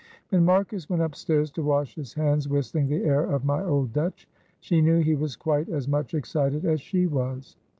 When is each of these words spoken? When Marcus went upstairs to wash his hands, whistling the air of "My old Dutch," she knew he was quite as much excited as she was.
When 0.29 0.43
Marcus 0.45 0.89
went 0.89 1.03
upstairs 1.03 1.51
to 1.51 1.61
wash 1.61 1.93
his 1.93 2.15
hands, 2.15 2.47
whistling 2.49 2.87
the 2.87 3.03
air 3.05 3.21
of 3.23 3.45
"My 3.45 3.61
old 3.63 3.93
Dutch," 3.93 4.27
she 4.59 4.81
knew 4.81 4.97
he 4.99 5.13
was 5.13 5.35
quite 5.35 5.69
as 5.69 5.87
much 5.87 6.15
excited 6.15 6.65
as 6.65 6.81
she 6.81 7.05
was. 7.05 7.55